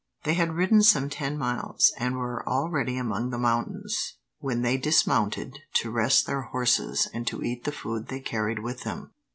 They 0.23 0.33
had 0.33 0.53
ridden 0.55 0.81
some 0.81 1.11
ten 1.11 1.37
miles, 1.37 1.93
and 1.99 2.17
were 2.17 2.43
already 2.49 2.97
among 2.97 3.29
the 3.29 3.37
mountains, 3.37 4.17
when 4.39 4.63
they 4.63 4.75
dismounted 4.75 5.59
to 5.73 5.91
rest 5.91 6.25
their 6.25 6.41
horses 6.41 7.07
and 7.13 7.27
to 7.27 7.43
eat 7.43 7.65
the 7.65 7.71
food 7.71 8.07
they 8.07 8.19
carried 8.19 8.63
with 8.63 8.81
them. 8.81 9.11